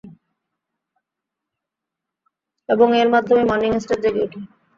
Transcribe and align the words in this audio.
এবং 2.69 2.87
এর 2.95 3.07
মাধ্যমেই, 3.09 3.47
মর্নিং 3.49 3.71
স্টার 3.79 3.97
জেগে 4.03 4.23
উঠে। 4.25 4.39